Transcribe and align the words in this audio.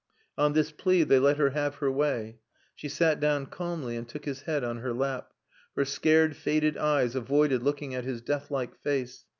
On 0.35 0.53
this 0.53 0.71
plea 0.71 1.03
they 1.03 1.19
let 1.19 1.37
her 1.37 1.51
have 1.51 1.75
her 1.75 1.91
way. 1.91 2.39
She 2.73 2.89
sat 2.89 3.19
down 3.19 3.45
calmly, 3.45 3.95
and 3.95 4.09
took 4.09 4.25
his 4.25 4.41
head 4.41 4.63
on 4.63 4.77
her 4.77 4.93
lap; 4.95 5.31
her 5.75 5.85
scared 5.85 6.35
faded 6.35 6.75
eyes 6.75 7.13
avoided 7.13 7.61
looking 7.61 7.93
at 7.93 8.03
his 8.03 8.23
deathlike 8.23 8.81
face. 8.81 9.25